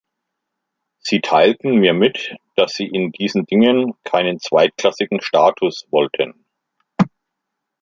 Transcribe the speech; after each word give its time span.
Sie 1.03 1.21
teilten 1.21 1.75
mir 1.77 1.93
mit, 1.93 2.35
dass 2.55 2.73
sie 2.73 2.87
in 2.87 3.11
diesen 3.11 3.45
Dingen 3.45 3.93
keinen 4.03 4.39
zweitklassigen 4.39 5.21
Status 5.21 5.85
wollten. 5.91 6.43